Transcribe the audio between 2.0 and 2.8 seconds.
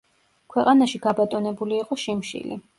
შიმშილი.